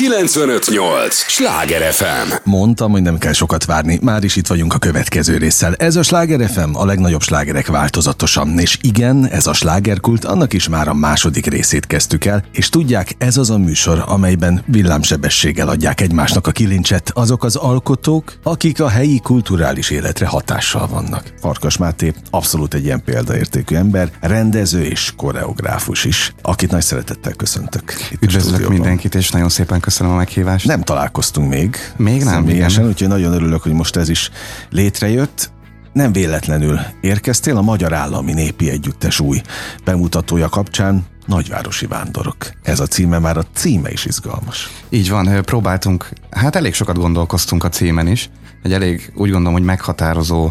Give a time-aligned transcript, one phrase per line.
[0.00, 1.14] 958!
[1.14, 2.32] Sláger FM!
[2.44, 5.74] Mondtam, hogy nem kell sokat várni, már is itt vagyunk a következő résszel.
[5.74, 8.58] Ez a Sláger FM, a legnagyobb slágerek változatosan.
[8.58, 13.14] És igen, ez a slágerkult, annak is már a második részét kezdtük el, és tudják,
[13.18, 18.88] ez az a műsor, amelyben villámsebességgel adják egymásnak a kilincset azok az alkotók, akik a
[18.88, 21.22] helyi kulturális életre hatással vannak.
[21.40, 27.94] Farkas Máté abszolút egy ilyen példaértékű ember, rendező és koreográfus is, akit nagy szeretettel köszöntök.
[28.20, 30.66] Üdvözlök mindenkit, és nagyon szépen köszönöm a meghívást.
[30.66, 31.76] Nem találkoztunk még.
[31.96, 34.30] Még nem, Személyesen, úgyhogy nagyon örülök, hogy most ez is
[34.70, 35.50] létrejött.
[35.92, 39.40] Nem véletlenül érkeztél a Magyar Állami Népi Együttes új
[39.84, 42.36] bemutatója kapcsán, Nagyvárosi Vándorok.
[42.62, 44.70] Ez a címe, már a címe is izgalmas.
[44.88, 48.30] Így van, próbáltunk, hát elég sokat gondolkoztunk a címen is.
[48.62, 50.50] Egy elég, úgy gondolom, hogy meghatározó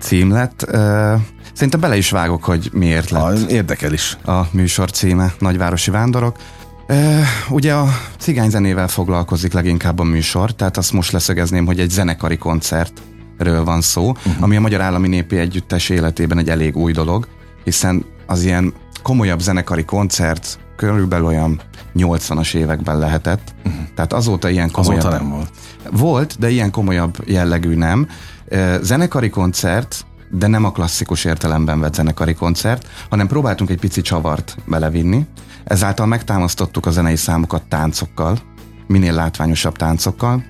[0.00, 0.66] cím lett.
[1.52, 4.16] Szerintem bele is vágok, hogy miért lett Ha, érdekel is.
[4.24, 6.36] a műsor címe, Nagyvárosi Vándorok.
[7.48, 7.86] Ugye a
[8.18, 14.08] cigányzenével foglalkozik leginkább a műsor, tehát azt most leszögezném, hogy egy zenekari koncertről van szó,
[14.08, 14.34] uh-huh.
[14.40, 17.28] ami a Magyar Állami Népi Együttes életében egy elég új dolog,
[17.64, 21.60] hiszen az ilyen komolyabb zenekari koncert körülbelül olyan
[21.96, 23.82] 80-as években lehetett, uh-huh.
[23.94, 25.04] tehát azóta ilyen komolyabb...
[25.04, 25.50] Azóta nem volt.
[25.90, 28.08] Volt, de ilyen komolyabb jellegű nem.
[28.80, 34.56] Zenekari koncert, de nem a klasszikus értelemben vett zenekari koncert, hanem próbáltunk egy pici csavart
[34.64, 35.26] belevinni.
[35.66, 38.38] Ezáltal megtámasztottuk a zenei számokat táncokkal,
[38.86, 40.44] minél látványosabb táncokkal,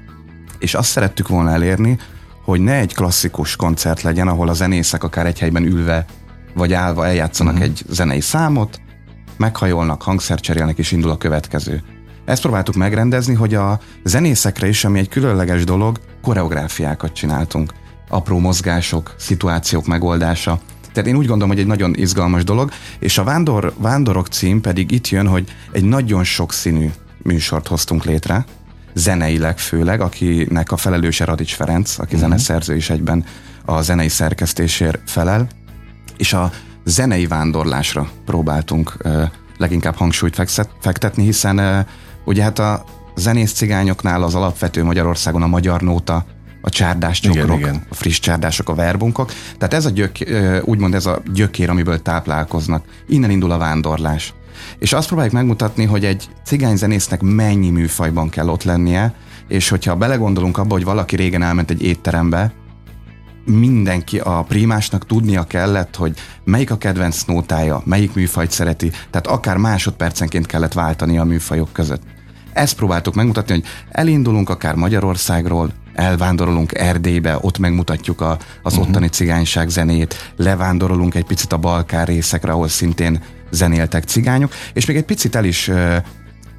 [0.58, 1.98] és azt szerettük volna elérni,
[2.45, 6.05] hogy ne egy klasszikus koncert legyen, ahol a zenészek akár egy helyben ülve
[6.55, 7.69] vagy állva eljátszanak uh-huh.
[7.69, 8.81] egy zenei számot,
[9.36, 11.83] meghajolnak, hangszert cserélnek, és indul a következő.
[12.25, 17.73] Ezt próbáltuk megrendezni, hogy a zenészekre is, ami egy különleges dolog, koreográfiákat csináltunk.
[18.08, 20.61] Apró mozgások, szituációk megoldása.
[20.97, 24.91] Tehát én úgy gondolom, hogy egy nagyon izgalmas dolog, és a Vándor, Vándorok cím pedig
[24.91, 26.91] itt jön, hogy egy nagyon sokszínű
[27.22, 28.44] műsort hoztunk létre,
[28.94, 32.20] zeneileg főleg, akinek a felelőse Radics Ferenc, aki uh-huh.
[32.20, 33.24] zeneszerző is egyben
[33.64, 35.48] a zenei szerkesztésért felel,
[36.17, 36.51] és a
[36.85, 39.23] zenei vándorlásra próbáltunk ö,
[39.56, 41.79] leginkább hangsúlyt fekszet- fektetni, hiszen ö,
[42.24, 42.85] ugye hát a
[43.17, 46.24] zenész cigányoknál az alapvető Magyarországon a magyar nóta,
[46.67, 47.87] a csárdás Igen, csokrok, igen.
[47.89, 49.33] a friss csárdások, a verbunkok.
[49.59, 50.13] Tehát ez a gyök,
[50.63, 52.85] úgymond ez a gyökér, amiből táplálkoznak.
[53.09, 54.35] Innen indul a vándorlás.
[54.79, 59.15] És azt próbáljuk megmutatni, hogy egy cigányzenésznek mennyi műfajban kell ott lennie,
[59.49, 62.53] és hogyha belegondolunk abba, hogy valaki régen elment egy étterembe,
[63.45, 69.57] mindenki a primásnak tudnia kellett, hogy melyik a kedvenc nótája, melyik műfajt szereti, tehát akár
[69.57, 72.03] másodpercenként kellett váltani a műfajok között.
[72.53, 78.89] Ezt próbáltuk megmutatni, hogy elindulunk akár Magyarországról, elvándorolunk Erdélybe, ott megmutatjuk a, az uh-huh.
[78.89, 84.96] ottani cigányság zenét, levándorolunk egy picit a Balkán részekre, ahol szintén zenéltek cigányok, és még
[84.96, 85.96] egy picit el is ö,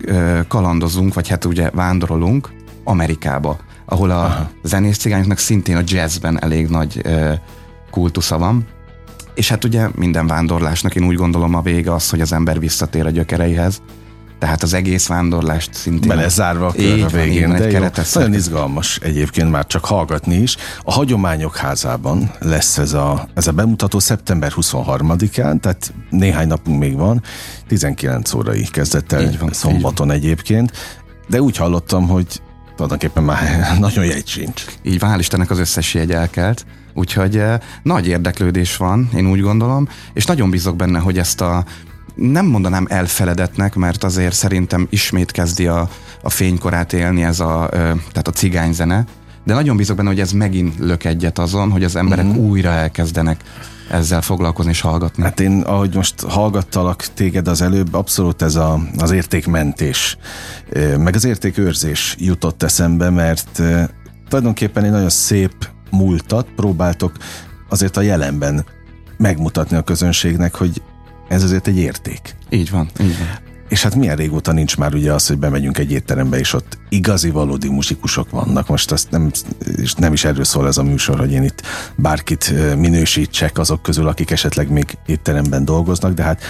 [0.05, 2.49] ö, kalandozunk, vagy hát ugye vándorolunk
[2.83, 4.49] Amerikába, ahol a Aha.
[4.63, 7.33] zenész cigányoknak szintén a jazzben elég nagy ö,
[7.91, 8.65] kultusza van.
[9.35, 13.05] És hát ugye minden vándorlásnak én úgy gondolom a vége az, hogy az ember visszatér
[13.05, 13.81] a gyökereihez.
[14.39, 16.07] Tehát az egész vándorlást szintén...
[16.07, 17.35] Belezárva a kör Így a van, végén.
[17.35, 20.55] igen, egy keretet Nagyon izgalmas egyébként már csak hallgatni is.
[20.83, 26.95] A Hagyományok házában lesz ez a, ez a bemutató szeptember 23-án, tehát néhány napunk még
[26.95, 27.21] van,
[27.67, 30.71] 19 órai kezdett el Így van, szombaton egyébként,
[31.27, 32.41] de úgy hallottam, hogy
[32.75, 34.65] tulajdonképpen már nagyon jegy sincs.
[34.83, 36.65] Így van, hál' Istennek az összes jegy elkelt.
[36.93, 41.65] Úgyhogy eh, nagy érdeklődés van, én úgy gondolom, és nagyon bízok benne, hogy ezt a
[42.15, 45.89] nem mondanám elfeledetnek, mert azért szerintem ismét kezdi a,
[46.21, 49.05] a fénykorát élni ez a, tehát a cigányzene,
[49.43, 52.45] de nagyon bízok benne, hogy ez megint lök egyet azon, hogy az emberek uh-huh.
[52.45, 53.43] újra elkezdenek
[53.91, 55.23] ezzel foglalkozni és hallgatni.
[55.23, 60.17] Hát én, ahogy most hallgattalak téged az előbb, abszolút ez a, az értékmentés,
[60.97, 63.61] meg az értékőrzés jutott eszembe, mert
[64.29, 67.11] tulajdonképpen egy nagyon szép múltat próbáltok
[67.69, 68.65] azért a jelenben
[69.17, 70.81] megmutatni a közönségnek, hogy
[71.27, 72.35] ez azért egy érték.
[72.49, 73.27] Így van, így van.
[73.69, 77.29] És hát milyen régóta nincs már ugye az, hogy bemegyünk egy étterembe, és ott igazi,
[77.29, 78.67] valódi muzsikusok vannak.
[78.67, 79.31] Most azt nem,
[79.75, 81.61] és nem is erről szól ez a műsor, hogy én itt
[81.95, 86.41] bárkit minősítsek azok közül, akik esetleg még étteremben dolgoznak, de hát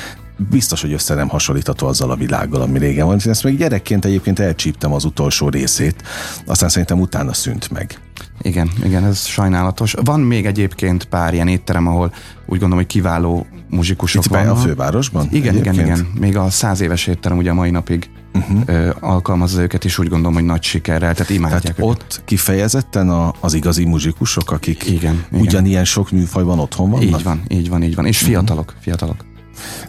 [0.50, 3.20] biztos, hogy össze nem hasonlítható azzal a világgal, ami régen van.
[3.26, 6.04] Ezt még gyerekként egyébként elcsíptem az utolsó részét,
[6.46, 8.00] aztán szerintem utána szűnt meg.
[8.42, 9.96] Igen, igen, ez sajnálatos.
[10.04, 12.12] Van még egyébként pár ilyen étterem, ahol
[12.46, 14.60] úgy gondolom, hogy kiváló muzsikusok Itt be a vannak.
[14.62, 15.28] fővárosban?
[15.32, 15.98] Igen, igen, egyébként?
[15.98, 16.12] igen.
[16.20, 18.62] Még a száz éves étterem ugye a mai napig uh-huh.
[18.66, 21.92] ö, alkalmazza őket, és úgy gondolom, hogy nagy sikerrel, tehát imádják Tehát őket.
[21.92, 25.42] ott kifejezetten a, az igazi muzsikusok, akik Igen, igen.
[25.42, 27.06] ugyanilyen sok műfajban otthon vannak?
[27.06, 28.06] Így van, így van, így van.
[28.06, 29.26] És fiatalok, fiatalok.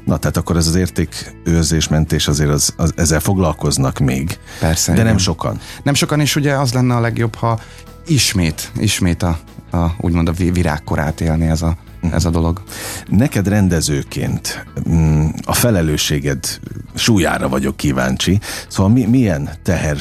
[0.04, 4.38] Na, tehát akkor ez az értékőrzés, mentés azért az, az, ezzel foglalkoznak még.
[4.60, 4.90] Persze.
[4.90, 5.06] De igen.
[5.06, 5.58] nem sokan.
[5.82, 7.60] Nem sokan, és ugye az lenne a legjobb, ha
[8.08, 9.38] ismét, ismét a,
[9.70, 11.76] a úgymond a vi- virágkorát élni ez a,
[12.12, 12.62] ez a dolog.
[13.08, 16.60] Neked rendezőként mm, a felelősséged
[16.94, 19.96] súlyára vagyok kíváncsi, szóval mi, milyen teher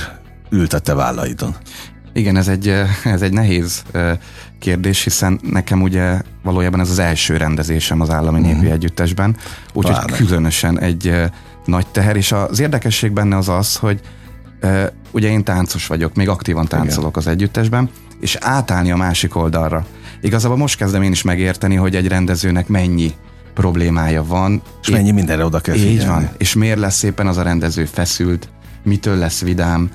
[0.50, 1.56] ült a te vállaidon?
[2.14, 2.68] Igen, ez egy,
[3.04, 4.18] ez egy nehéz eh,
[4.60, 9.36] kérdés, hiszen nekem ugye valójában ez az első rendezésem az Állami Népi Együttesben,
[9.74, 11.16] úgyhogy különösen egy
[11.66, 14.00] nagy teher, és az érdekesség benne az az, hogy
[15.12, 17.90] ugye én táncos vagyok, még aktívan táncolok az együttesben,
[18.20, 19.86] és átállni a másik oldalra.
[20.22, 23.14] Igazából most kezdem én is megérteni, hogy egy rendezőnek mennyi
[23.54, 24.62] problémája van.
[24.82, 25.94] És mennyi mindenre oda kell figyelni?
[25.94, 26.30] Így van.
[26.38, 28.50] És miért lesz éppen az a rendező feszült,
[28.84, 29.90] mitől lesz vidám.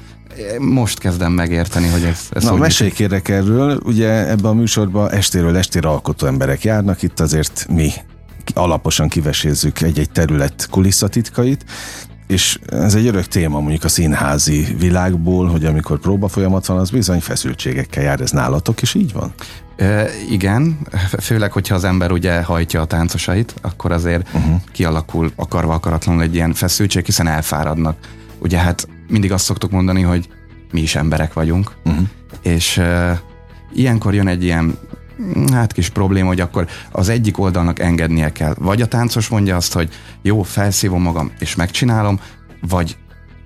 [0.59, 5.57] Most kezdem megérteni, hogy ez, ez Na, mesélj kérek erről, ugye ebben a műsorban estéről
[5.57, 7.91] estére alkotó emberek járnak, itt azért mi
[8.55, 11.65] alaposan kivesézzük egy-egy terület kulisszatitkait,
[12.33, 16.91] és ez egy örök téma mondjuk a színházi világból, hogy amikor próba folyamat van, az
[16.91, 19.33] bizony feszültségekkel jár, ez nálatok is így van?
[19.77, 20.79] E, igen,
[21.21, 24.61] főleg, hogyha az ember ugye hajtja a táncosait, akkor azért uh-huh.
[24.73, 27.97] kialakul akarva akaratlanul egy ilyen feszültség, hiszen elfáradnak.
[28.39, 30.29] Ugye hát mindig azt szoktuk mondani, hogy
[30.71, 32.07] mi is emberek vagyunk, uh-huh.
[32.43, 33.21] és e,
[33.75, 34.79] ilyenkor jön egy ilyen
[35.53, 38.55] hát kis probléma, hogy akkor az egyik oldalnak engednie kell.
[38.59, 39.89] Vagy a táncos mondja azt, hogy
[40.23, 42.21] jó, felszívom magam, és megcsinálom,
[42.61, 42.97] vagy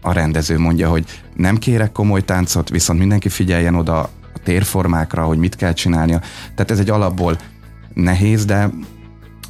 [0.02, 1.04] a rendező mondja, hogy
[1.34, 4.00] nem kérek komoly táncot, viszont mindenki figyeljen oda
[4.34, 6.20] a térformákra, hogy mit kell csinálnia.
[6.54, 7.38] Tehát ez egy alapból
[7.94, 8.70] nehéz, de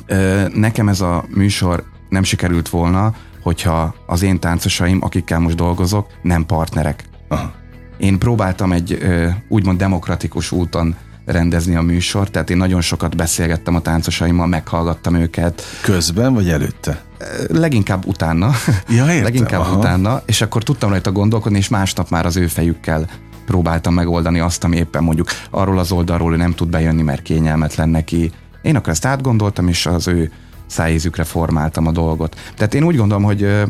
[0.06, 6.06] ö, nekem ez a műsor nem sikerült volna, hogyha az én táncosaim, akikkel most dolgozok,
[6.22, 7.04] nem partnerek.
[7.28, 7.52] Aha.
[7.96, 10.94] Én próbáltam egy ö, úgymond demokratikus úton
[11.26, 15.62] rendezni a műsort, tehát én nagyon sokat beszélgettem a táncosaimmal, meghallgattam őket.
[15.82, 17.02] Közben vagy előtte?
[17.48, 18.50] Leginkább utána.
[18.88, 19.76] Ja, értem, Leginkább aha.
[19.76, 23.06] utána, és akkor tudtam rajta gondolkodni, és másnap már az ő fejükkel
[23.46, 27.88] próbáltam megoldani azt, ami éppen mondjuk arról az oldalról ő nem tud bejönni, mert kényelmetlen
[27.88, 28.32] neki.
[28.62, 30.32] Én akkor ezt átgondoltam, és az ő
[30.66, 32.36] szájízükre formáltam a dolgot.
[32.56, 33.62] Tehát én úgy gondolom, hogy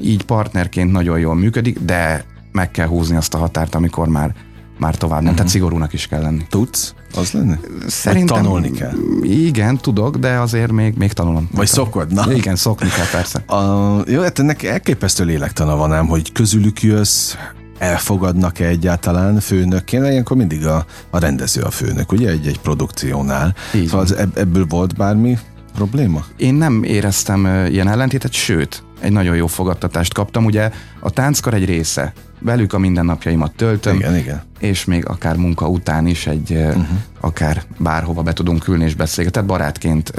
[0.00, 4.34] így partnerként nagyon jól működik, de meg kell húzni azt a határt, amikor már,
[4.80, 5.22] már tovább nem.
[5.22, 5.36] Uh-huh.
[5.36, 6.46] Tehát szigorúnak is kell lenni.
[6.48, 6.94] Tudsz?
[7.16, 7.60] Az lenne?
[7.86, 8.92] Szerintem Vagy tanulni kell?
[9.22, 11.48] Igen, tudok, de azért még, még tanulom.
[11.54, 12.12] Vagy szokod?
[12.12, 12.32] Na.
[12.32, 13.38] Igen, szokni kell persze.
[13.38, 17.34] A, jó, hát ennek elképesztő lélektana van ám, hogy közülük jössz,
[17.78, 23.54] elfogadnak-e egyáltalán főnökként, ilyenkor mindig a, a rendező a főnök, ugye egy-egy produkciónál.
[23.74, 25.38] Így szóval az, ebb- ebből volt bármi
[25.74, 26.24] probléma?
[26.36, 30.44] Én nem éreztem ilyen ellentétet, sőt, egy nagyon jó fogadtatást kaptam.
[30.44, 30.70] Ugye
[31.00, 34.42] a tánckar egy része, velük a mindennapjaimat töltöm, Igen, igen.
[34.58, 36.86] és még akár munka után is egy, uh-huh.
[37.20, 40.12] akár bárhova be tudunk ülni és beszélgetni, tehát barátként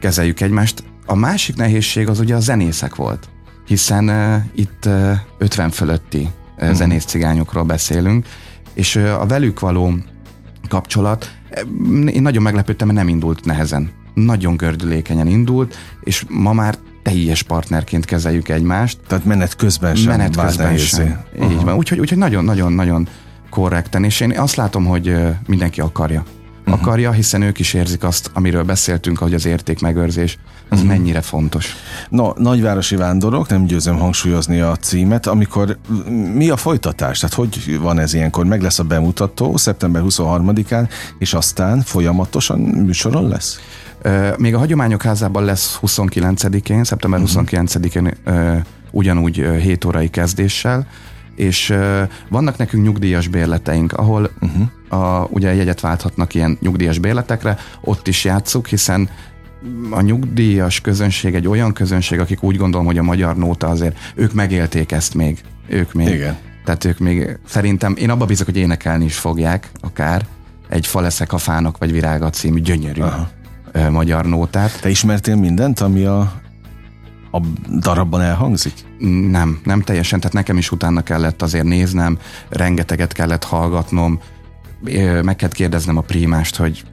[0.00, 0.84] kezeljük egymást.
[1.06, 3.28] A másik nehézség az ugye a zenészek volt,
[3.66, 6.74] hiszen ö, itt ö, 50 fölötti uh-huh.
[6.74, 8.26] zenész cigányokról beszélünk,
[8.74, 9.94] és ö, a velük való
[10.68, 11.30] kapcsolat,
[12.06, 13.90] én nagyon meglepődtem, mert nem indult nehezen.
[14.14, 16.78] Nagyon gördülékenyen indult, és ma már
[17.10, 18.98] teljes partnerként kezeljük egymást.
[19.06, 21.20] Tehát menet közben sem Menet közben sem.
[21.42, 21.74] Így van.
[21.74, 23.08] Úgyhogy, úgyhogy nagyon-nagyon-nagyon
[23.50, 25.16] korrekten, és én azt látom, hogy
[25.46, 26.24] mindenki akarja.
[26.60, 26.80] Uh-huh.
[26.80, 30.96] Akarja, hiszen ők is érzik azt, amiről beszéltünk, hogy az értékmegőrzés, az uh-huh.
[30.96, 31.74] mennyire fontos.
[32.08, 35.78] No, nagyvárosi vándorok, nem győzöm hangsúlyozni a címet, amikor
[36.34, 37.18] mi a folytatás?
[37.18, 38.44] Tehát hogy van ez ilyenkor?
[38.44, 40.88] Meg lesz a bemutató szeptember 23-án,
[41.18, 43.60] és aztán folyamatosan műsoron lesz?
[44.36, 47.44] Még a Hagyományok Házában lesz 29-én, szeptember uh-huh.
[47.44, 48.56] 29-én ö,
[48.90, 50.86] ugyanúgy ö, 7 órai kezdéssel,
[51.36, 51.74] és
[52.28, 55.02] vannak nekünk nyugdíjas bérleteink, ahol uh-huh.
[55.02, 59.08] a, ugye jegyet válthatnak ilyen nyugdíjas bérletekre, ott is játszuk, hiszen
[59.90, 64.32] a nyugdíjas közönség egy olyan közönség, akik úgy gondolom, hogy a magyar nóta azért, ők
[64.32, 65.40] megélték ezt még.
[65.68, 66.08] Ők még.
[66.08, 66.36] Igen.
[66.64, 70.26] Tehát ők még, szerintem, én abba bízok, hogy énekelni is fogják, akár
[70.68, 73.30] egy Fa leszek a fának, vagy Virága című gyönyörű Aha.
[73.72, 74.80] Ö, magyar nótát.
[74.80, 76.18] Te ismertél mindent, ami a,
[77.30, 77.40] a
[77.78, 78.72] darabban elhangzik?
[79.30, 84.20] Nem, nem teljesen, tehát nekem is utána kellett azért néznem, rengeteget kellett hallgatnom,
[84.84, 86.84] ö, meg kellett kérdeznem a prímást, hogy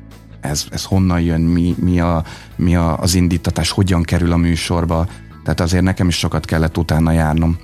[0.42, 2.24] ez, ez honnan jön, mi, mi, a,
[2.56, 5.08] mi a, az indítatás, hogyan kerül a műsorba,
[5.44, 7.58] tehát azért nekem is sokat kellett utána járnom.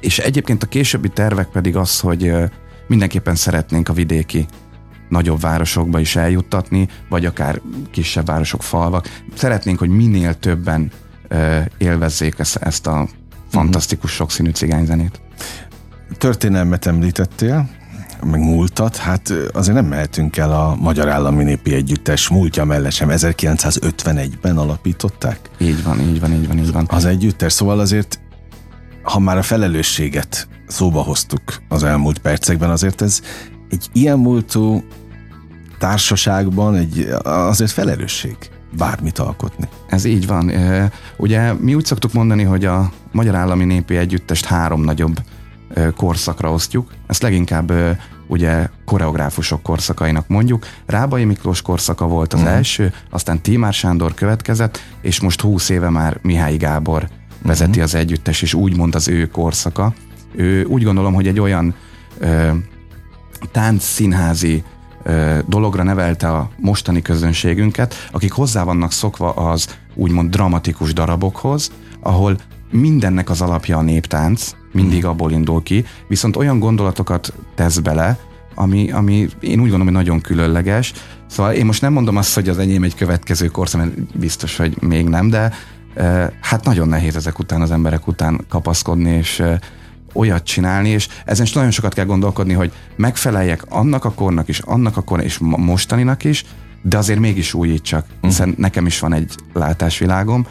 [0.00, 2.44] És egyébként a későbbi tervek pedig az, hogy ö,
[2.86, 4.46] mindenképpen szeretnénk a vidéki
[5.08, 7.60] nagyobb városokba is eljuttatni, vagy akár
[7.90, 9.22] kisebb városok, falvak.
[9.34, 10.90] Szeretnénk, hogy minél többen
[11.78, 13.08] élvezzék ezt, ezt a
[13.50, 15.20] fantasztikus sokszínű cigányzenét.
[16.18, 17.68] Történelmet említettél,
[18.22, 23.08] meg múltat, hát azért nem mehetünk el a Magyar Állami Népi Együttes múltja mellett sem.
[23.10, 25.38] 1951-ben alapították.
[25.58, 26.86] Így van, így van, így van, így van.
[26.90, 28.20] Az együttes, szóval azért
[29.02, 33.20] ha már a felelősséget szóba hoztuk az elmúlt percekben, azért ez
[33.70, 34.82] egy ilyen múltú
[35.78, 38.36] társaságban egy, azért felelősség
[38.76, 39.68] bármit alkotni.
[39.88, 40.52] Ez így van.
[41.16, 45.16] Ugye mi úgy szoktuk mondani, hogy a Magyar Állami Népi Együttest három nagyobb
[45.96, 46.90] korszakra osztjuk.
[47.06, 47.72] Ezt leginkább
[48.26, 50.66] ugye koreográfusok korszakainak mondjuk.
[50.86, 52.54] Rábai Miklós korszaka volt az uh-huh.
[52.54, 57.08] első, aztán Tímár Sándor következett, és most húsz éve már Mihály Gábor
[57.42, 57.84] vezeti uh-huh.
[57.84, 59.94] az együttes, és úgymond az ő korszaka.
[60.34, 61.74] Ő úgy gondolom, hogy egy olyan
[62.18, 62.50] ö,
[63.52, 64.62] tánc színházi
[65.02, 72.36] ö, dologra nevelte a mostani közönségünket, akik hozzá vannak szokva az úgymond dramatikus darabokhoz, ahol
[72.70, 75.10] mindennek az alapja a néptánc, mindig uh-huh.
[75.10, 78.18] abból indul ki, viszont olyan gondolatokat tesz bele,
[78.54, 80.92] ami, ami én úgy gondolom, hogy nagyon különleges.
[81.26, 84.76] Szóval én most nem mondom azt, hogy az enyém egy következő korszak, mert biztos, hogy
[84.80, 85.52] még nem, de
[86.40, 89.42] hát nagyon nehéz ezek után az emberek után kapaszkodni, és
[90.12, 94.58] olyat csinálni, és ezen is nagyon sokat kell gondolkodni, hogy megfeleljek annak a kornak is,
[94.58, 96.44] annak a kornak és mostaninak is,
[96.82, 98.26] de azért mégis újítsak, mhm.
[98.26, 100.46] hiszen nekem is van egy látásvilágom.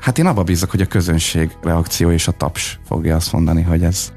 [0.00, 3.82] Hát én abba bízok, hogy a közönség reakció és a taps fogja azt mondani, hogy
[3.82, 4.12] ez,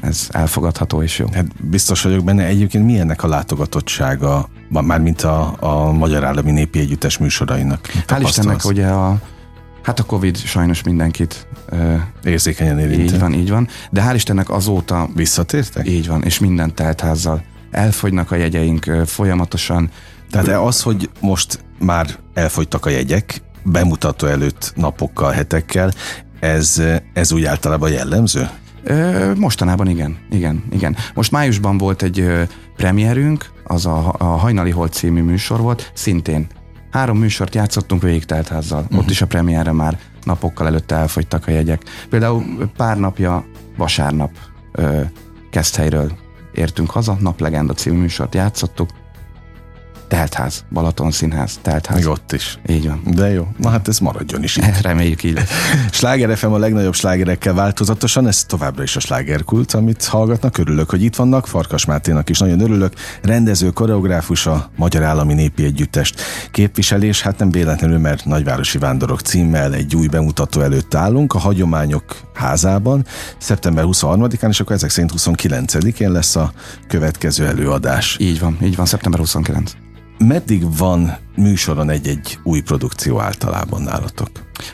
[0.00, 1.26] ez elfogadható és jó.
[1.32, 2.44] Hát biztos vagyok benne.
[2.44, 7.88] Egyébként milyennek a látogatottsága, mármint a, a Magyar Állami Népi Együttes műsorainak?
[8.06, 9.20] Hál' Istennek, ugye a,
[9.84, 13.12] Hát a Covid sajnos mindenkit uh, érzékenyen érint.
[13.12, 13.68] Így van, így van.
[13.90, 15.08] De hál' Istennek azóta...
[15.14, 15.88] Visszatértek?
[15.88, 17.42] Így van, és minden teltházzal.
[17.70, 19.90] Elfogynak a jegyeink uh, folyamatosan.
[20.30, 25.92] Tehát az, hogy most már elfogytak a jegyek, bemutató előtt napokkal, hetekkel,
[26.40, 28.48] ez, ez úgy általában jellemző?
[29.36, 30.96] Mostanában igen, igen, igen.
[31.14, 32.30] Most májusban volt egy
[32.76, 36.46] premierünk, az a, a Hajnali Holt című műsor volt, szintén
[36.94, 38.82] három műsort játszottunk végig teltházzal.
[38.82, 38.98] Uh-huh.
[38.98, 41.82] Ott is a premierre már napokkal előtte elfogytak a jegyek.
[42.08, 43.44] Például pár napja
[43.76, 44.30] vasárnap
[44.72, 45.00] ö,
[45.50, 46.12] Keszthelyről
[46.52, 48.90] értünk haza, Naplegenda című műsort játszottuk,
[50.14, 51.96] teltház, Balaton színház, teltház.
[51.96, 52.58] Még ott is.
[52.66, 53.02] Így van.
[53.14, 54.64] De jó, na hát ez maradjon is így.
[54.82, 55.50] Reméljük így lesz.
[55.92, 60.58] Sláger FM a legnagyobb slágerekkel változatosan, ez továbbra is a slágerkult, amit hallgatnak.
[60.58, 61.46] Örülök, hogy itt vannak.
[61.46, 62.92] Farkas Máténak is nagyon örülök.
[63.22, 69.74] Rendező, koreográfus a Magyar Állami Népi Együttest képviselés, hát nem véletlenül, mert Nagyvárosi Vándorok címmel
[69.74, 72.04] egy új bemutató előtt állunk a Hagyományok
[72.34, 73.06] házában,
[73.38, 76.52] szeptember 23-án, és akkor ezek szerint 29-én lesz a
[76.88, 78.16] következő előadás.
[78.20, 79.83] Így van, így van, szeptember 29
[80.18, 84.28] meddig van műsoron egy-egy új produkció általában nálatok?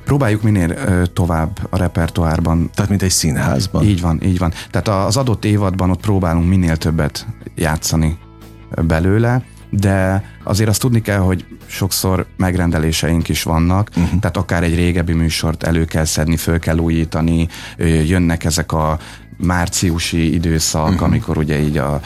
[0.04, 2.70] Próbáljuk minél ö, tovább a repertoárban.
[2.75, 3.85] Tehát, mint egy színházban?
[3.85, 4.52] Így van, így van.
[4.70, 8.18] Tehát az adott évadban ott próbálunk minél többet játszani
[8.87, 14.20] belőle, de azért azt tudni kell, hogy sokszor megrendeléseink is vannak, uh-huh.
[14.20, 17.49] tehát akár egy régebbi műsort elő kell szedni, föl kell újítani,
[18.04, 18.99] jönnek ezek a
[19.42, 21.02] márciusi időszak, uh-huh.
[21.02, 22.00] amikor ugye így a,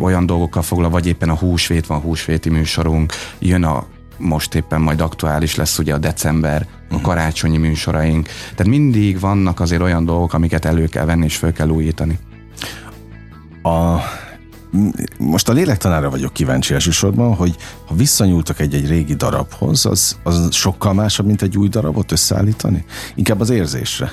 [0.00, 3.86] olyan dolgokkal foglal, vagy éppen a húsvét van, húsvéti műsorunk, jön a
[4.22, 7.02] most éppen majd aktuális lesz ugye a december, a mhm.
[7.02, 8.28] karácsonyi műsoraink.
[8.50, 12.18] Tehát mindig vannak azért olyan dolgok, amiket elő kell venni és föl kell újítani.
[13.62, 13.98] A,
[15.18, 20.92] most a lélektanára vagyok kíváncsi elsősorban, hogy ha visszanyúltak egy-egy régi darabhoz, az, az sokkal
[20.92, 22.84] másabb, mint egy új darabot összeállítani?
[23.14, 24.12] Inkább az érzésre.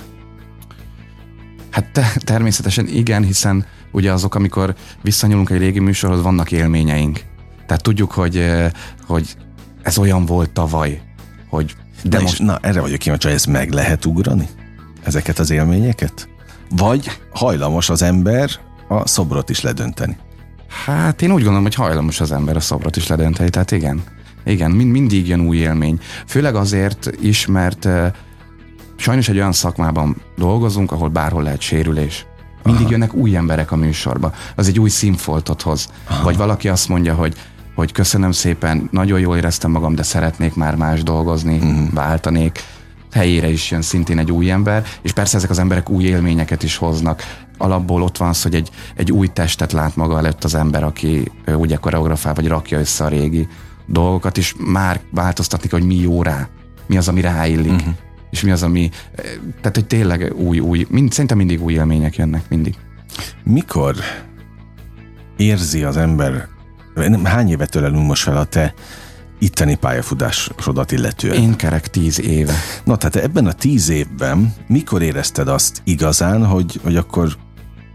[1.80, 7.22] Hát te, természetesen igen, hiszen ugye azok, amikor visszanyúlunk egy régi műsorhoz, vannak élményeink.
[7.68, 8.72] Tehát tudjuk, hogy, eh,
[9.08, 9.36] hogy
[9.82, 11.02] ez olyan volt tavaly,
[11.50, 12.40] hogy de na, most...
[12.42, 14.48] na erre vagyok kíváncsi, hogy ezt meg lehet ugrani?
[15.04, 16.30] Ezeket az élményeket?
[16.70, 18.50] Vagy hajlamos az ember
[18.88, 20.18] a szobrot is ledönteni?
[20.86, 24.04] Hát én úgy gondolom, hogy hajlamos az ember a szobrot is ledönteni, tehát igen.
[24.46, 26.00] Igen, mind, mindig jön új élmény.
[26.28, 28.08] Főleg azért is, mert uh,
[29.00, 32.26] sajnos egy olyan szakmában dolgozunk, ahol bárhol lehet sérülés.
[32.64, 32.92] Mindig Aha.
[32.92, 34.32] jönnek új emberek a műsorba.
[34.56, 35.88] Az egy új színfoltot hoz.
[36.08, 36.24] Aha.
[36.24, 37.36] Vagy valaki azt mondja, hogy
[37.76, 41.94] hogy köszönöm szépen, nagyon jól éreztem magam, de szeretnék már más dolgozni, uh-huh.
[41.94, 42.64] váltanék.
[43.12, 46.78] Helyére is jön szintén egy új ember, és persze ezek az emberek új élményeket is
[46.78, 47.22] hoznak.
[47.58, 51.32] Alapból ott van az, hogy egy, egy új testet lát maga előtt az ember, aki
[51.48, 53.48] ugye koreografál, vagy rakja össze a régi
[53.86, 56.48] dolgokat, és már változtatni, hogy mi jó rá,
[56.88, 57.72] mi az, ami ráillik.
[57.72, 57.94] Uh-huh
[58.30, 58.90] és mi az, ami,
[59.62, 62.76] tehát hogy tényleg új, új, mind, szerintem mindig új élmények jönnek, mindig.
[63.44, 63.96] Mikor
[65.38, 66.48] érzi az ember,
[67.24, 68.74] hány évet ölelünk most fel a te
[69.40, 71.42] itteni pályafutásodat illetően?
[71.42, 72.54] Én kerek tíz éve.
[72.84, 77.38] Na, tehát ebben a tíz évben mikor érezted azt igazán, hogy, hogy akkor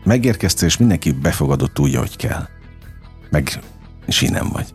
[0.04, 2.48] megérkeztél, és mindenki befogadott úgy, hogy kell.
[3.30, 3.60] Meg
[4.08, 4.66] sínem vagy.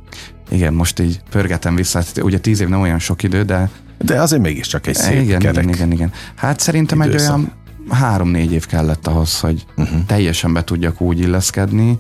[0.50, 3.70] Igen, most így pörgetem vissza, hát ugye tíz év nem olyan sok idő, de...
[4.00, 5.64] De azért mégiscsak egy szép igen, kerek.
[5.64, 6.12] igen, igen, igen.
[6.36, 7.20] Hát szerintem időszak.
[7.22, 7.52] egy olyan
[7.90, 10.06] három-négy év kellett ahhoz, hogy uh-huh.
[10.06, 12.00] teljesen be tudjak úgy illeszkedni,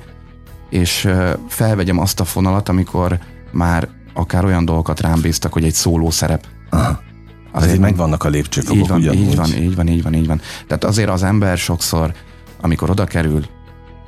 [0.69, 1.09] és
[1.47, 3.19] felvegyem azt a fonalat, amikor
[3.51, 6.45] már akár olyan dolgokat rám bíztak, hogy egy szóló szerep.
[6.69, 7.01] Aha.
[7.51, 9.19] Azért megvannak a lépcsőfokok így van, ugyanúgy.
[9.19, 10.41] Így van, így van, így van, így van.
[10.67, 12.13] Tehát azért az ember sokszor,
[12.61, 13.45] amikor oda kerül,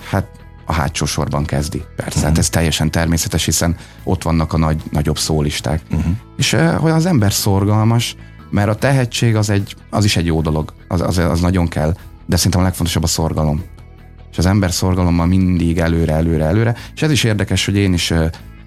[0.10, 0.27] hát
[0.71, 1.83] a hátsó sorban kezdi.
[1.95, 2.23] Persze, uh-huh.
[2.23, 5.81] hát ez teljesen természetes, hiszen ott vannak a nagy, nagyobb szólisták.
[5.91, 6.13] Uh-huh.
[6.37, 8.15] És hogy az ember szorgalmas,
[8.49, 11.95] mert a tehetség az, egy, az is egy jó dolog, az, az, az nagyon kell,
[12.25, 13.63] de szerintem a legfontosabb a szorgalom.
[14.31, 16.75] És az ember szorgalommal mindig előre, előre, előre.
[16.95, 18.13] És ez is érdekes, hogy én is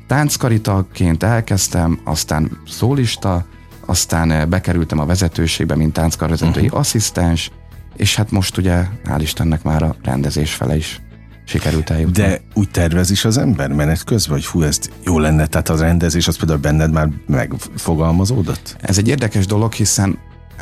[0.06, 3.44] tánckaritaként elkezdtem, aztán szólista,
[3.86, 6.78] aztán bekerültem a vezetőségbe, mint tánckarvezetői uh-huh.
[6.78, 7.50] asszisztens,
[7.96, 11.02] és hát most ugye, hál' Istennek már a rendezés fele is
[11.44, 12.22] sikerült eljutni.
[12.22, 15.76] De úgy tervez is az ember menet közben, hogy fú, ez jó lenne, tehát a
[15.76, 18.76] rendezés az például benned már megfogalmazódott?
[18.80, 20.18] Ez egy érdekes dolog, hiszen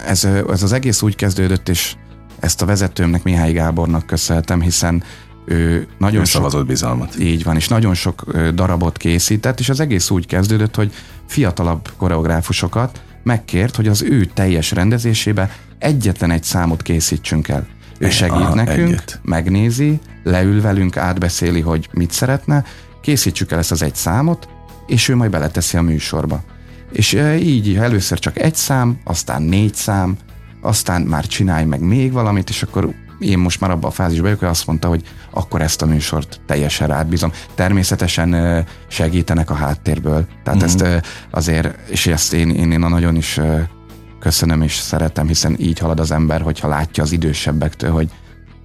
[0.07, 1.95] ez, ez az egész úgy kezdődött, és
[2.41, 5.03] ezt a vezetőmnek, Mihály Gábornak köszönhetem, hiszen
[5.45, 7.19] ő nagyon ő sok, bizalmat.
[7.19, 10.93] Így van, és nagyon sok darabot készített, és az egész úgy kezdődött, hogy
[11.27, 17.67] fiatalabb koreográfusokat megkért, hogy az ő teljes rendezésébe egyetlen egy számot készítsünk el.
[18.03, 19.21] Ő segít Aha, nekünk, egyet.
[19.23, 22.65] megnézi, leül velünk, átbeszéli, hogy mit szeretne,
[23.01, 24.49] készítsük el ezt az egy számot,
[24.87, 26.43] és ő majd beleteszi a műsorba.
[26.93, 30.17] És így először csak egy szám, aztán négy szám,
[30.61, 34.39] aztán már csinálj meg még valamit, és akkor én most már abban a fázisban vagyok,
[34.39, 37.33] hogy azt mondta, hogy akkor ezt a műsort teljesen átbízom.
[37.55, 40.27] Természetesen segítenek a háttérből.
[40.45, 40.85] Tehát mm-hmm.
[40.85, 43.41] ezt azért, és ezt én, én, én nagyon is
[44.23, 48.11] köszönöm és szeretem, hiszen így halad az ember, hogyha látja az idősebbektől, hogy,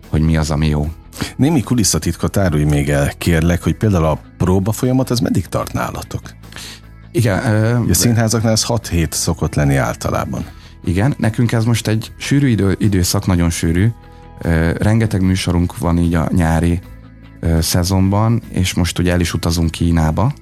[0.09, 0.91] hogy mi az, ami jó.
[1.35, 6.21] Némi kulisszatitkot árulj még el, kérlek, hogy például a próba folyamat az meddig tart nálatok?
[7.11, 7.45] Igen.
[7.45, 10.45] Ö, a színházaknál ez 6 hét szokott lenni általában.
[10.83, 13.87] Igen, nekünk ez most egy sűrű idő, időszak, nagyon sűrű.
[14.41, 16.79] Ö, rengeteg műsorunk van így a nyári
[17.39, 20.33] ö, szezonban, és most ugye el is utazunk Kínába,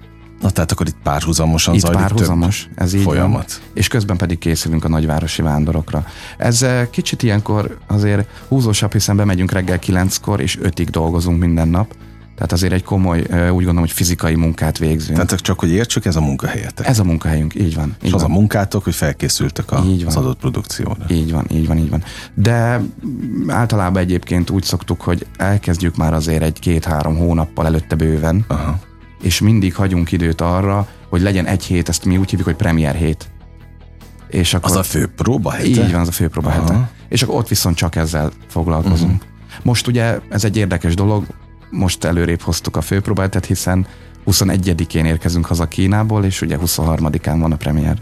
[0.42, 3.54] Na tehát akkor itt párhuzamosan itt zajlik párhuzamos, ez így folyamat.
[3.54, 6.06] Van, és közben pedig készülünk a nagyvárosi vándorokra.
[6.38, 11.96] Ez eh, kicsit ilyenkor azért húzósabb, hiszen bemegyünk reggel kilenckor, és ötig dolgozunk minden nap.
[12.36, 15.14] Tehát azért egy komoly, eh, úgy gondolom, hogy fizikai munkát végzünk.
[15.14, 16.88] Tehát csak, hogy értsük, ez a munkahelyetek.
[16.88, 17.86] Ez a munkahelyünk, így van.
[17.86, 18.20] Így és van.
[18.20, 20.08] az a munkátok, hogy felkészültek a, így van.
[20.08, 21.06] az adott produkcióra.
[21.10, 22.04] Így van, így van, így van.
[22.34, 22.82] De
[23.48, 28.46] általában egyébként úgy szoktuk, hogy elkezdjük már azért egy két-három hónappal előtte bőven.
[28.48, 28.80] Aha
[29.22, 32.96] és mindig hagyunk időt arra, hogy legyen egy hét, ezt mi úgy hívjuk, hogy premier
[32.96, 33.30] hét.
[34.30, 35.68] És akkor, az a fő próba hete?
[35.68, 36.90] Így van, az a fő próba hete.
[37.10, 39.24] És akkor ott viszont csak ezzel foglalkozunk.
[39.24, 39.34] Uh-huh.
[39.64, 41.26] Most ugye ez egy érdekes dolog,
[41.70, 43.88] most előrébb hoztuk a főpróbáltat, hiszen
[44.26, 47.98] 21-én érkezünk haza Kínából, és ugye 23-án van a premier.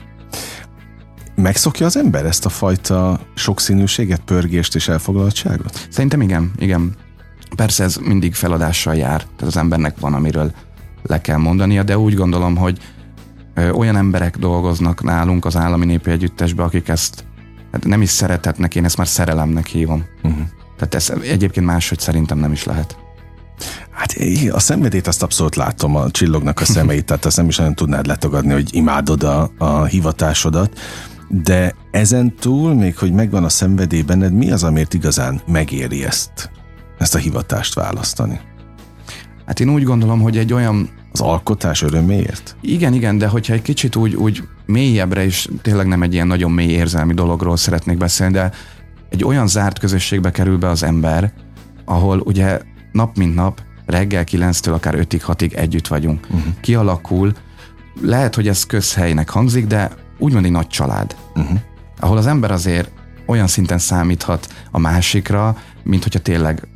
[1.35, 5.87] Megszokja az ember ezt a fajta sokszínűséget, pörgést és elfoglaltságot?
[5.89, 6.95] Szerintem igen, igen.
[7.55, 10.51] Persze ez mindig feladással jár, tehát az embernek van, amiről
[11.03, 12.79] le kell mondania, de úgy gondolom, hogy
[13.73, 17.25] olyan emberek dolgoznak nálunk az állami népi együttesbe, akik ezt
[17.71, 20.05] hát nem is szeretetnek, én ezt már szerelemnek hívom.
[20.23, 20.41] Uh-huh.
[20.77, 22.97] Tehát ez egyébként máshogy szerintem nem is lehet.
[23.91, 24.15] Hát
[24.51, 28.05] a szenvedét azt abszolút látom, a csillognak a szemeit, tehát azt nem is nagyon tudnád
[28.05, 30.79] letagadni, hogy imádod a, a hivatásodat,
[31.29, 36.51] de ezen túl, még hogy megvan a szenvedély benned, mi az, amiért igazán megéri ezt,
[36.97, 38.39] ezt a hivatást választani?
[39.45, 40.89] Hát én úgy gondolom, hogy egy olyan...
[41.11, 42.55] Az alkotás öröméért?
[42.61, 46.51] Igen, igen, de hogyha egy kicsit úgy, úgy mélyebbre is, tényleg nem egy ilyen nagyon
[46.51, 48.51] mély érzelmi dologról szeretnék beszélni, de
[49.09, 51.33] egy olyan zárt közösségbe kerül be az ember,
[51.85, 52.59] ahol ugye
[52.91, 56.27] nap mint nap, reggel 9-től akár 5-ig, 6-ig együtt vagyunk.
[56.29, 56.53] Uh-huh.
[56.61, 57.33] Kialakul,
[58.01, 61.15] lehet, hogy ez közhelynek hangzik, de úgymond egy nagy család.
[61.35, 61.59] Uh-huh.
[61.99, 62.91] Ahol az ember azért
[63.25, 66.67] olyan szinten számíthat a másikra, mint hogyha tényleg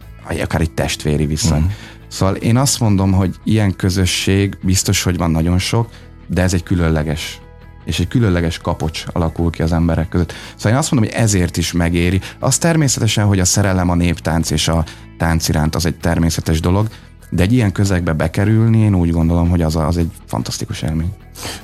[0.41, 1.57] akár egy testvéri viszony.
[1.57, 1.73] Uh-huh.
[2.17, 5.89] Szóval én azt mondom, hogy ilyen közösség biztos, hogy van nagyon sok,
[6.27, 7.39] de ez egy különleges
[7.85, 10.33] és egy különleges kapocs alakul ki az emberek között.
[10.55, 12.21] Szóval én azt mondom, hogy ezért is megéri.
[12.39, 14.83] Az természetesen, hogy a szerelem, a néptánc és a
[15.17, 16.87] tánc iránt az egy természetes dolog,
[17.29, 21.13] de egy ilyen közegbe bekerülni, én úgy gondolom, hogy az, a, az egy fantasztikus élmény.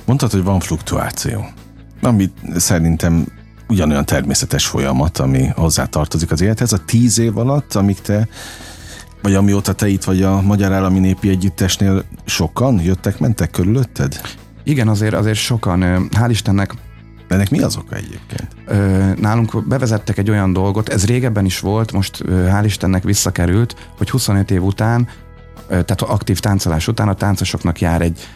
[0.04, 1.46] Mondtad, hogy van fluktuáció,
[2.02, 3.26] ami szerintem
[3.68, 6.72] ugyanolyan természetes folyamat, ami hozzá tartozik az élethez.
[6.72, 8.28] A tíz év alatt, amíg te
[9.24, 14.20] vagy amióta te itt vagy a Magyar Állami Népi Együttesnél, sokan jöttek, mentek körülötted?
[14.64, 16.08] Igen, azért, azért sokan.
[16.10, 16.74] Hál' Istennek
[17.28, 18.48] ennek mi az oka egyébként?
[19.20, 24.50] Nálunk bevezettek egy olyan dolgot, ez régebben is volt, most hál' Istennek visszakerült, hogy 25
[24.50, 25.08] év után,
[25.68, 28.28] tehát aktív táncolás után a táncosoknak jár egy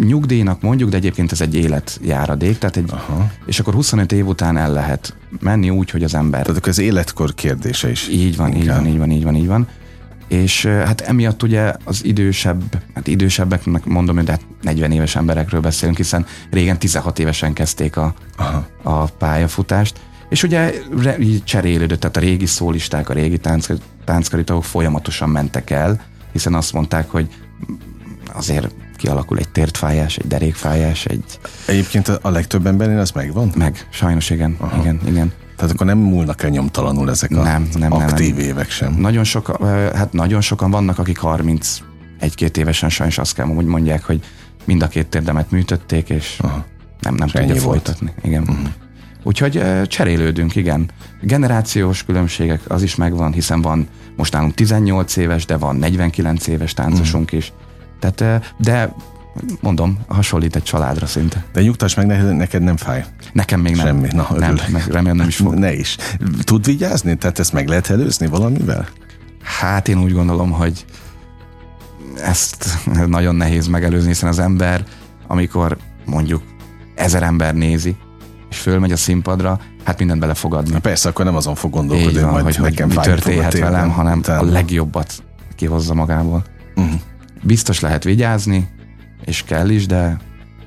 [0.00, 3.30] nyugdíjnak mondjuk, de egyébként ez egy életjáradék, tehát egy, Aha.
[3.46, 6.46] és akkor 25 év után el lehet menni úgy, hogy az ember...
[6.46, 8.08] Tehát az életkor kérdése is.
[8.08, 8.60] Így van, inkább.
[8.60, 9.68] így van, így van, így van, így van.
[10.28, 12.62] És hát emiatt ugye az idősebb,
[12.94, 18.14] hát idősebbeknek mondom, hogy hát 40 éves emberekről beszélünk, hiszen régen 16 évesen kezdték a,
[18.36, 18.66] Aha.
[18.82, 20.72] a pályafutást, és ugye
[21.20, 23.66] így cserélődött, tehát a régi szólisták, a régi tánc,
[24.04, 26.00] tánckaritók folyamatosan mentek el,
[26.32, 27.28] hiszen azt mondták, hogy
[28.32, 31.38] azért kialakul egy tértfájás, egy derékfájás, egy...
[31.66, 33.52] Egyébként a legtöbb embernél az megvan?
[33.56, 34.80] Meg, sajnos igen, Aha.
[34.80, 35.32] igen, igen.
[35.58, 38.94] Tehát akkor nem múlnak el nyomtalanul ezek a nem, nem, aktív nem, évek sem.
[38.94, 41.78] Nagyon, sok, hát nagyon sokan vannak, akik 30
[42.18, 44.24] egy-két évesen sajnos azt kell, hogy mondják, hogy
[44.64, 46.64] mind a két térdemet műtötték, és Aha.
[47.00, 47.62] nem, nem tudja volt.
[47.62, 48.12] folytatni.
[48.22, 48.42] Igen.
[48.42, 48.68] Uh-huh.
[49.22, 50.90] Úgyhogy cserélődünk, igen.
[51.22, 56.74] Generációs különbségek az is megvan, hiszen van most nálunk 18 éves, de van 49 éves
[56.74, 57.38] táncosunk uh-huh.
[57.38, 57.52] is.
[57.98, 58.94] Tehát, de
[59.60, 61.44] mondom, hasonlít egy családra szinte.
[61.52, 63.04] De nyugtass meg, neked nem fáj.
[63.32, 63.86] Nekem még nem.
[63.86, 64.08] Semmi.
[64.12, 65.54] Na, nem, meg, remélem nem is fog.
[65.54, 65.96] Ne is.
[66.42, 67.16] Tud vigyázni?
[67.16, 68.88] Tehát ezt meg lehet előzni valamivel?
[69.42, 70.84] Hát én úgy gondolom, hogy
[72.22, 72.66] ezt
[73.06, 74.84] nagyon nehéz megelőzni, hiszen az ember,
[75.26, 76.42] amikor mondjuk
[76.94, 77.96] ezer ember nézi,
[78.50, 80.72] és fölmegy a színpadra, hát mindent belefogadni.
[80.72, 83.90] Na persze, akkor nem azon fog gondolkodni, hogy majd hogy, nekem hogy mi történhet velem,
[83.90, 85.22] hanem a legjobbat
[85.56, 86.44] kihozza magából.
[86.76, 87.00] Uh-huh.
[87.42, 88.68] Biztos lehet vigyázni,
[89.24, 90.16] és kell is, de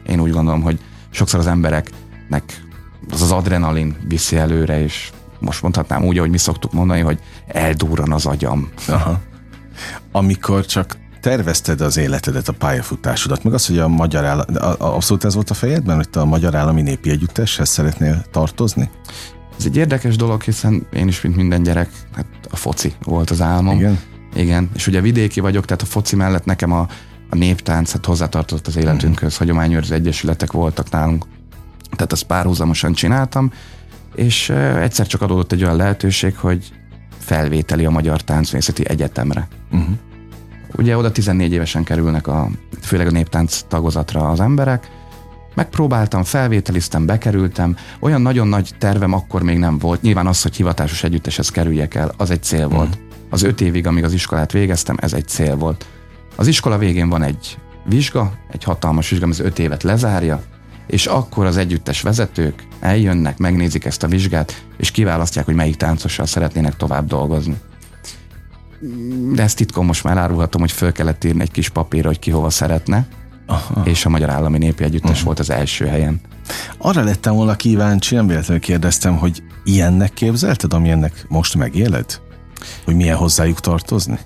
[0.08, 2.64] én úgy gondolom, hogy sokszor az embereknek
[3.10, 8.12] az az adrenalin viszi előre, és most mondhatnám úgy, ahogy mi szoktuk mondani, hogy eldúran
[8.12, 8.70] az agyam.
[8.88, 9.20] Aha.
[10.12, 14.46] Amikor csak tervezted az életedet, a pályafutásodat, meg az, hogy a magyar állam,
[14.78, 18.90] abszolút ez volt a fejedben, hogy te a Magyar Állami Népi Együtteshez szeretnél tartozni?
[19.58, 23.42] Ez egy érdekes dolog, hiszen én is, mint minden gyerek, hát a foci volt az
[23.42, 23.76] álmom.
[23.76, 24.00] Igen?
[24.34, 26.88] Igen, és ugye vidéki vagyok, tehát a foci mellett nekem a,
[27.32, 29.38] a néptánc hát hozzátartozott az életünkhöz, uh-huh.
[29.38, 31.26] hagyományőrző egyesületek voltak nálunk,
[31.96, 33.52] tehát azt párhuzamosan csináltam,
[34.16, 36.72] és egyszer csak adódott egy olyan lehetőség, hogy
[37.20, 39.48] felvételi a Magyar Táncművészeti Egyetemre.
[39.72, 39.96] Uh-huh.
[40.76, 42.50] Ugye oda 14 évesen kerülnek a,
[42.82, 44.90] főleg a néptánc tagozatra az emberek,
[45.56, 47.76] Megpróbáltam, felvételiztem, bekerültem.
[48.00, 50.02] Olyan nagyon nagy tervem akkor még nem volt.
[50.02, 52.90] Nyilván az, hogy hivatásos együtteshez kerüljek el, az egy cél volt.
[52.90, 53.04] Uh-huh.
[53.30, 55.86] Az öt évig, amíg az iskolát végeztem, ez egy cél volt.
[56.36, 60.44] Az iskola végén van egy vizsga, egy hatalmas vizsga, az öt évet lezárja,
[60.88, 66.26] és akkor az együttes vezetők eljönnek, megnézik ezt a vizsgát, és kiválasztják, hogy melyik táncossal
[66.26, 67.56] szeretnének tovább dolgozni.
[69.34, 72.32] De ezt titkon most már árulhatom, hogy föl kellett írni egy kis papírra, hogy ki
[72.32, 73.08] hova szeretne,
[73.46, 73.82] Aha.
[73.86, 75.26] és a Magyar Állami Népi Együttes Aha.
[75.26, 76.22] volt az első helyen.
[76.78, 82.22] Arra lettem volna kíváncsi, nem véletlenül kérdeztem, hogy ilyennek képzelted, amilyennek most megéled?
[82.86, 84.20] Hogy milyen hozzájuk tartozni?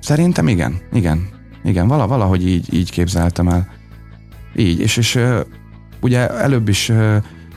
[0.00, 1.28] Szerintem igen, igen.
[1.64, 3.68] Igen, vala, valahogy így, így képzeltem el.
[4.56, 5.18] Így, és, és
[6.00, 6.92] ugye előbb is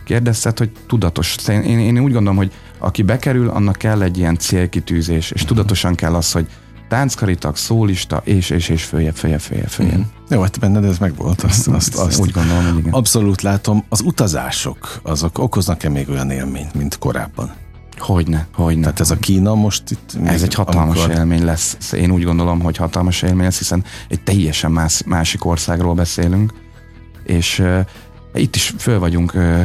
[0.05, 1.35] kérdezted, hogy tudatos.
[1.47, 6.15] Én, én úgy gondolom, hogy aki bekerül, annak kell egy ilyen célkitűzés, és tudatosan kell
[6.15, 6.47] az, hogy
[6.87, 9.97] tánckaritak, szólista, és, és, és följebb, följebb, följebb, följebb.
[9.97, 10.01] Mm.
[10.29, 11.41] Jó, hát benned ez meg volt.
[11.41, 12.19] Azt, azt, azt.
[12.19, 12.93] Úgy gondolom, hogy igen.
[12.93, 13.83] Abszolút látom.
[13.89, 17.53] Az utazások, azok okoznak-e még olyan élményt, mint korábban?
[17.97, 18.81] Hogyne, hogyne.
[18.81, 20.17] Tehát ez a Kína most itt...
[20.25, 21.15] Ez egy hatalmas amikor...
[21.17, 21.91] élmény lesz.
[21.91, 26.53] Én úgy gondolom, hogy hatalmas élmény lesz, hiszen egy teljesen más, másik országról beszélünk,
[27.23, 27.79] és uh,
[28.33, 29.61] itt is föl vagyunk uh,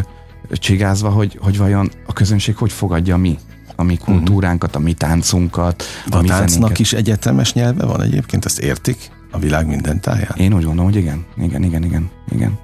[0.52, 3.38] csigázva, hogy, hogy vajon a közönség hogy fogadja mi
[3.80, 5.84] a mi kultúránkat, a mi táncunkat.
[6.10, 6.78] A, a mi táncnak zenénket.
[6.78, 10.32] is egyetemes nyelve van egyébként, ezt értik a világ minden táján?
[10.36, 12.58] Én úgy gondolom, hogy igen, igen, igen, igen, igen.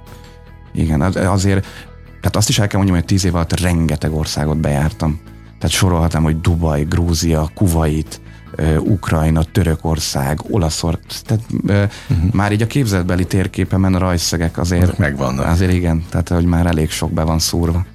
[0.73, 1.65] Igen, azért,
[2.05, 5.19] tehát azt is el kell mondjam, hogy tíz év alatt rengeteg országot bejártam.
[5.59, 8.21] Tehát sorolhatnám, hogy Dubaj, Grúzia, Kuwait,
[8.79, 11.43] Ukrajna, Törökország, Olaszország, tehát
[12.09, 12.33] uh-huh.
[12.33, 15.45] már így a képzetbeli térképemen a rajszegek azért megvannak.
[15.45, 17.85] Azért igen, tehát hogy már elég sok be van szúrva.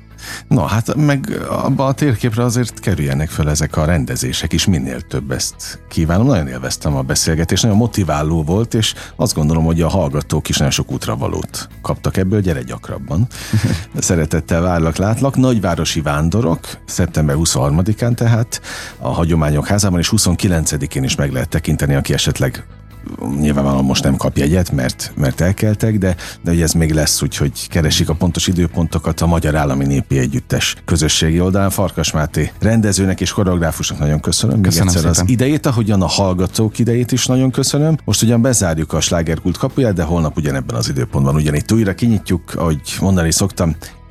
[0.48, 5.30] Na hát meg abba a térképre azért kerüljenek fel ezek a rendezések is, minél több
[5.30, 6.26] ezt kívánom.
[6.26, 10.72] Nagyon élveztem a beszélgetést, nagyon motiváló volt, és azt gondolom, hogy a hallgatók is nagyon
[10.72, 13.26] sok útravalót kaptak ebből, gyere gyakrabban.
[13.98, 15.36] Szeretettel várlak, látlak.
[15.36, 18.60] Nagyvárosi Vándorok, szeptember 23-án tehát
[18.98, 22.64] a Hagyományok Házában, és 29-én is meg lehet tekinteni, aki esetleg
[23.38, 27.68] nyilvánvalóan most nem kap jegyet, mert, mert elkeltek, de, de ugye ez még lesz, úgyhogy
[27.68, 31.70] keresik a pontos időpontokat a Magyar Állami Népi Együttes közösségi oldalán.
[31.70, 34.54] Farkas Máté rendezőnek és koreográfusnak nagyon köszönöm.
[34.54, 35.24] Még köszönöm egyszer szépen.
[35.24, 37.98] az idejét, ahogyan a hallgatók idejét is nagyon köszönöm.
[38.04, 42.80] Most ugyan bezárjuk a slágerkult kapuját, de holnap ugyanebben az időpontban ugyanitt újra kinyitjuk, ahogy
[43.00, 43.76] mondani szoktam,